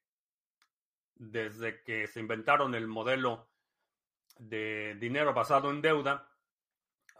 [1.15, 3.49] desde que se inventaron el modelo
[4.39, 6.27] de dinero basado en deuda,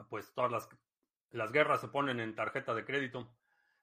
[0.09, 0.69] pues todas las,
[1.31, 3.35] las guerras se ponen en tarjeta de crédito.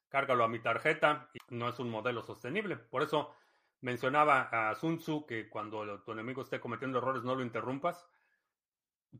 [0.08, 2.76] Cárgalo a mi tarjeta y no es un modelo sostenible.
[2.76, 3.34] Por eso
[3.80, 8.08] mencionaba a Sun Tzu que cuando tu enemigo esté cometiendo errores no lo interrumpas.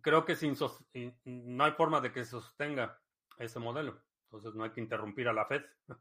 [0.00, 0.56] Creo que sin
[1.24, 3.00] no hay forma de que se sostenga
[3.38, 4.02] ese modelo.
[4.24, 5.62] Entonces no hay que interrumpir a la Fed.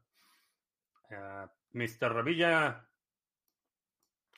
[1.08, 2.12] Uh, Mr.
[2.12, 2.84] Revilla,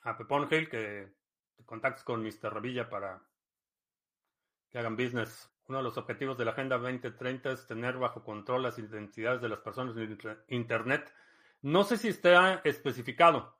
[0.03, 1.11] a Pepón Hill, que
[1.55, 2.53] te contactes con Mr.
[2.53, 3.27] Revilla para
[4.71, 5.49] que hagan business.
[5.67, 9.49] Uno de los objetivos de la Agenda 2030 es tener bajo control las identidades de
[9.49, 10.17] las personas en
[10.47, 11.13] Internet.
[11.61, 13.55] No sé si está especificado,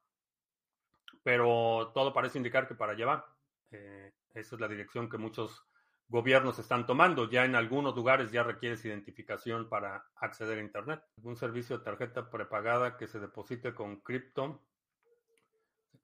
[1.23, 3.35] pero todo parece indicar que para allá va.
[3.71, 5.65] Eh, esa es la dirección que muchos
[6.07, 7.29] gobiernos están tomando.
[7.29, 11.03] Ya en algunos lugares ya requieres identificación para acceder a Internet.
[11.21, 14.63] Un servicio de tarjeta prepagada que se deposite con cripto.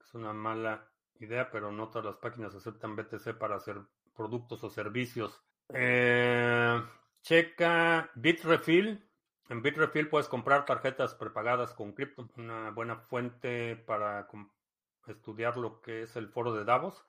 [0.00, 0.88] Es una mala
[1.18, 3.80] idea, pero no todas las páginas aceptan BTC para hacer
[4.16, 5.42] productos o servicios.
[5.68, 6.82] Eh,
[7.22, 9.02] checa Bitrefill.
[9.48, 12.28] En Bitrefill puedes comprar tarjetas prepagadas con cripto.
[12.36, 14.26] Una buena fuente para
[15.06, 17.04] estudiar lo que es el foro de Davos.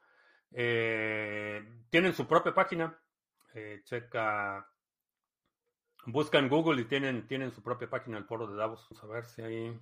[0.51, 2.99] Eh, tienen su propia página.
[3.53, 4.67] Eh, checa.
[6.05, 8.87] Busca en Google y tienen, tienen su propia página, el foro de Davos.
[8.89, 9.79] Vamos a ver si hay.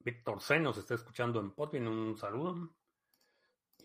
[0.00, 1.88] Víctor C nos está escuchando en Podbean.
[1.88, 2.74] Un saludo.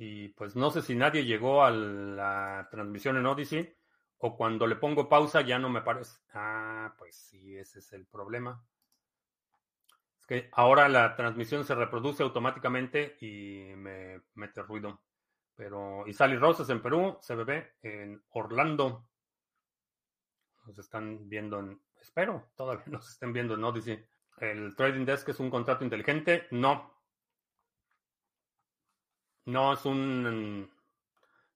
[0.02, 3.76] Y pues no sé si nadie llegó a la transmisión en Odyssey
[4.20, 6.20] o cuando le pongo pausa ya no me parece.
[6.34, 8.64] Ah, pues sí, ese es el problema.
[10.18, 15.02] Es que ahora la transmisión se reproduce automáticamente y me mete ruido.
[15.54, 19.06] Pero y Sally Rosas en Perú, CBB en Orlando.
[20.66, 21.82] Nos están viendo en.
[22.00, 24.02] Espero, todavía nos estén viendo en Odyssey.
[24.38, 26.48] ¿El Trading Desk es un contrato inteligente?
[26.52, 26.99] No,
[29.50, 30.70] no es un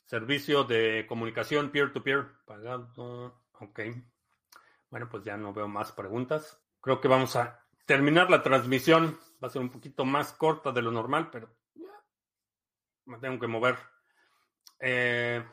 [0.05, 3.41] servicio de comunicación peer-to-peer pagado.
[3.59, 3.79] Ok.
[4.89, 6.61] Bueno, pues ya no veo más preguntas.
[6.81, 9.17] Creo que vamos a terminar la transmisión.
[9.43, 11.49] Va a ser un poquito más corta de lo normal, pero
[13.05, 13.77] me tengo que mover.
[14.79, 15.43] Eh,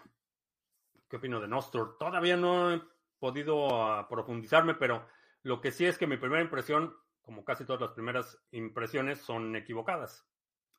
[1.09, 1.97] ¿Qué opino de Nostor?
[1.99, 2.83] Todavía no he
[3.19, 5.07] podido ah, profundizarme, pero
[5.43, 9.57] lo que sí es que mi primera impresión, como casi todas las primeras impresiones, son
[9.57, 10.30] equivocadas.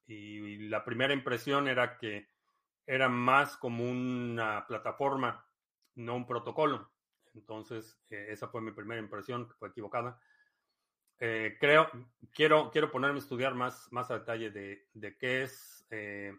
[0.08, 2.28] Y la primera impresión era que
[2.86, 5.45] era más como una plataforma,
[5.95, 6.91] no un protocolo.
[7.34, 10.20] Entonces, eh, esa fue mi primera impresión, que fue equivocada.
[11.20, 11.89] Eh, creo,
[12.34, 15.86] quiero, quiero ponerme a estudiar más, más a detalle de, de qué es.
[15.89, 16.34] Eh,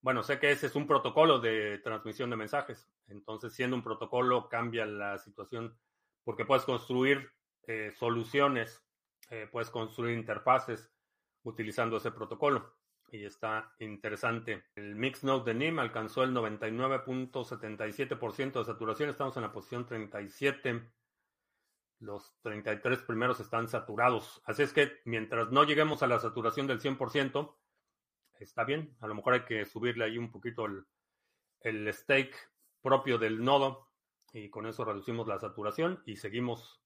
[0.00, 2.88] bueno, sé que ese es un protocolo de transmisión de mensajes.
[3.08, 5.78] Entonces, siendo un protocolo, cambia la situación
[6.24, 7.30] porque puedes construir
[7.94, 8.84] soluciones,
[9.50, 10.95] puedes construir interfaces
[11.46, 12.74] utilizando ese protocolo
[13.10, 14.64] y está interesante.
[14.74, 19.10] El mix node de NIM alcanzó el 99.77% de saturación.
[19.10, 20.90] Estamos en la posición 37.
[22.00, 24.42] Los 33 primeros están saturados.
[24.44, 27.54] Así es que mientras no lleguemos a la saturación del 100%,
[28.40, 28.96] está bien.
[29.00, 30.84] A lo mejor hay que subirle ahí un poquito el,
[31.60, 32.34] el stake
[32.82, 33.88] propio del nodo
[34.32, 36.82] y con eso reducimos la saturación y seguimos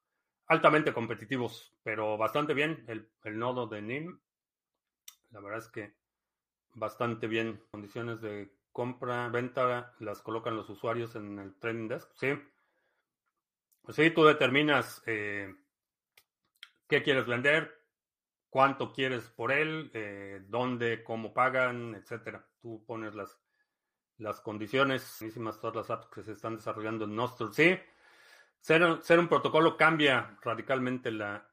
[0.46, 4.20] altamente competitivos, pero bastante bien el, el nodo de NIM.
[5.30, 5.94] La verdad es que
[6.74, 7.62] bastante bien.
[7.70, 12.10] Condiciones de compra, venta, las colocan los usuarios en el trading desk.
[12.14, 12.40] Sí.
[13.88, 15.52] Sí, tú determinas eh,
[16.86, 17.82] qué quieres vender,
[18.48, 22.46] cuánto quieres por él, eh, dónde, cómo pagan, etcétera.
[22.60, 23.40] Tú pones las,
[24.18, 25.16] las condiciones.
[25.20, 27.52] Buenísimas todas las apps que se están desarrollando en Nostr.
[27.52, 27.78] Sí,
[28.60, 31.50] ser, ser un protocolo cambia radicalmente la,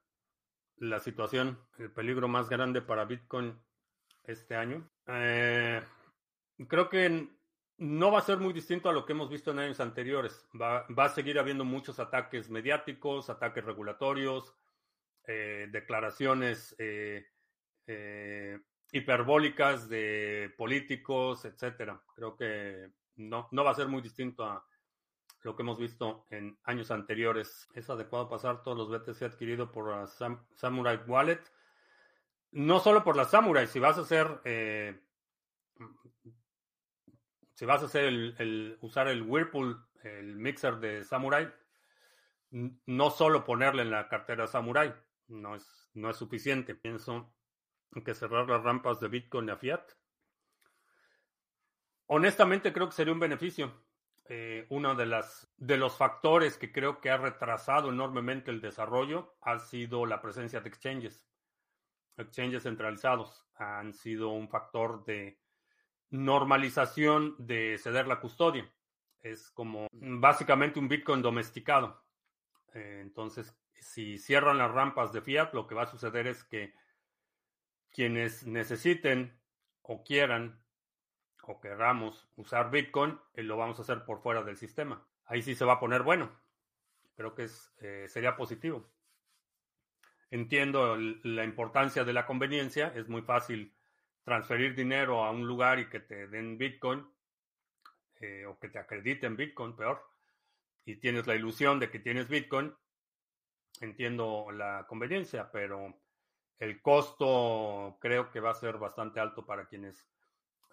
[0.76, 1.60] la situación.
[1.80, 3.60] El peligro más grande para Bitcoin
[4.28, 4.88] este año.
[5.08, 5.82] Eh,
[6.68, 7.30] creo que
[7.78, 10.46] no va a ser muy distinto a lo que hemos visto en años anteriores.
[10.60, 14.54] Va, a seguir habiendo muchos ataques mediáticos, ataques regulatorios,
[15.26, 17.26] eh, declaraciones eh,
[18.92, 22.02] hiperbólicas de políticos, etcétera.
[22.16, 24.66] Creo que no, no va a ser muy distinto a
[25.44, 27.70] lo que hemos visto en años anteriores.
[27.74, 30.08] Es adecuado pasar todos los BTC adquiridos por
[30.56, 31.42] Samurai Wallet
[32.52, 35.00] no solo por las Samurai, si vas a hacer, eh,
[37.54, 41.54] si vas a hacer el, usar el Whirlpool, el mixer de Samurai,
[42.52, 44.94] no solo ponerle en la cartera Samurai,
[45.28, 46.76] no es, no es suficiente.
[46.76, 47.34] Pienso
[48.06, 49.84] que cerrar las rampas de Bitcoin a Fiat.
[52.06, 53.86] Honestamente creo que sería un beneficio.
[54.30, 59.38] Eh, uno de, las, de los factores que creo que ha retrasado enormemente el desarrollo
[59.42, 61.26] ha sido la presencia de exchanges
[62.18, 65.40] exchanges centralizados han sido un factor de
[66.10, 68.72] normalización de ceder la custodia.
[69.22, 72.04] Es como básicamente un Bitcoin domesticado.
[72.74, 76.74] Eh, entonces, si cierran las rampas de fiat, lo que va a suceder es que
[77.92, 79.40] quienes necesiten
[79.82, 80.62] o quieran
[81.44, 85.08] o queramos usar Bitcoin, eh, lo vamos a hacer por fuera del sistema.
[85.26, 86.30] Ahí sí se va a poner bueno.
[87.16, 88.86] Creo que es, eh, sería positivo.
[90.30, 92.92] Entiendo la importancia de la conveniencia.
[92.96, 93.74] Es muy fácil
[94.24, 97.08] transferir dinero a un lugar y que te den Bitcoin
[98.20, 100.04] eh, o que te acrediten Bitcoin, peor.
[100.86, 102.76] Y tienes la ilusión de que tienes Bitcoin.
[103.80, 106.02] Entiendo la conveniencia, pero
[106.60, 110.06] el costo creo que va a ser bastante alto para quienes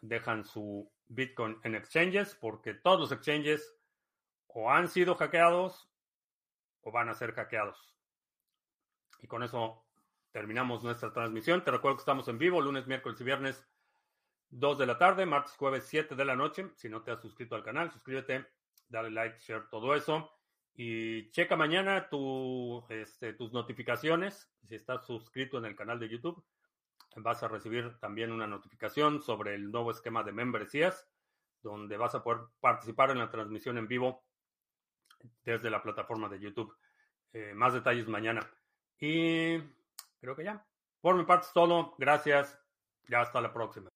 [0.01, 3.77] dejan su Bitcoin en exchanges, porque todos los exchanges
[4.49, 5.91] o han sido hackeados
[6.83, 7.94] o van a ser hackeados.
[9.23, 9.85] Y con eso
[10.33, 11.63] terminamos nuestra transmisión.
[11.65, 13.67] Te recuerdo que estamos en vivo lunes, miércoles y viernes
[14.51, 16.71] 2 de la tarde, martes, jueves 7 de la noche.
[16.77, 18.47] Si no te has suscrito al canal, suscríbete,
[18.89, 20.31] dale like, share, todo eso.
[20.75, 24.51] Y checa mañana tu, este, tus notificaciones.
[24.65, 26.45] Si estás suscrito en el canal de YouTube,
[27.17, 31.09] vas a recibir también una notificación sobre el nuevo esquema de membresías,
[31.63, 34.25] donde vas a poder participar en la transmisión en vivo
[35.45, 36.77] desde la plataforma de YouTube.
[37.33, 38.41] Eh, más detalles mañana.
[39.01, 39.59] Y
[40.21, 40.67] creo que ya.
[41.01, 41.95] Por mi parte es todo.
[41.99, 42.59] Gracias.
[43.09, 43.94] Ya hasta la próxima.